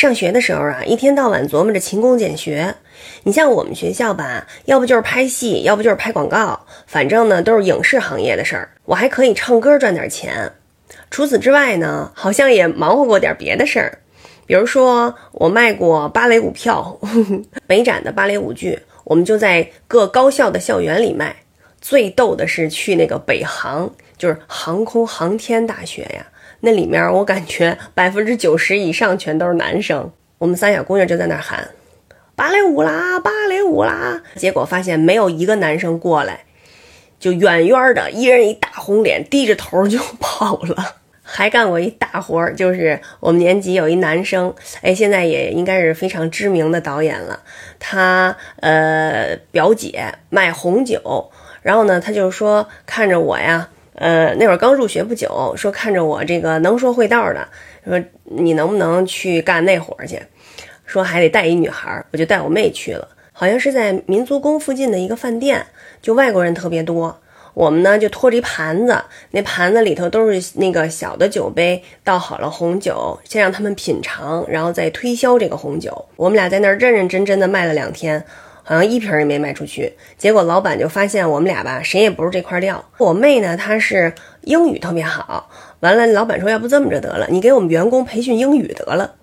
[0.00, 2.74] 上学的时候啊，一天到晚琢磨着勤工俭学。
[3.24, 8.70] 你像我们学校吧，要不就是拍戏，要不就是拍广告，反正呢都是影视行业的事儿。
[8.86, 10.50] 我还可以唱歌赚点钱。
[11.10, 13.98] 除此之外呢，好像也忙活过点别的事儿，
[14.46, 16.98] 比如说我卖过芭蕾舞票，
[17.68, 21.36] 北展的芭蕾舞剧，我们就在各高校的校园里卖。
[21.78, 23.90] 最逗的是去那个北航，
[24.20, 26.26] 就是航空航天大学呀。
[26.60, 31.70] 那里面我感觉百分之九十以上全都是男生，我们仨小姑娘就在那喊
[32.36, 34.22] 芭蕾舞啦，芭蕾舞啦。
[34.36, 36.44] 结果发现没有一个男生过来，
[37.18, 40.96] 就远远的，一人一大红脸，低着头就 跑了。
[41.22, 44.52] 还干过一大活儿，就是我们年级有一男生，
[44.82, 47.40] 哎，现在也应该是非常知名的导演了。
[47.78, 51.30] 他呃表姐卖红酒，
[51.62, 53.70] 然后呢，他就说看着我呀。
[53.94, 57.46] 呃，那会儿刚入学不久，说看着我这个能说会道的，
[57.84, 60.22] 说你能不能去干那活儿去？
[60.86, 63.08] 说还得带一女孩，我就带我妹去了。
[63.32, 65.66] 好像是在民族宫附近的一个饭店，
[66.02, 67.20] 就外国人特别多。
[67.52, 76.06] 我们呢就拖着一盘子，那盘子里头都是那个小的酒杯，倒好了红酒，先让他们品尝，然后再推销这个红酒。
[76.16, 78.24] 我们俩在那儿认认真真的卖了两天。
[78.62, 82.84] 好像一瓶也没卖出去，结果老板就发现我们俩吧，谁也不是这块料。
[82.98, 89.16] 我妹呢，她是英语特别好，完了，老板说要不这么着得了，你给我们员工培训英语得了。